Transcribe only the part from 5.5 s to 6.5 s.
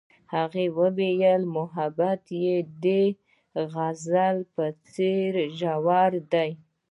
ژور دی.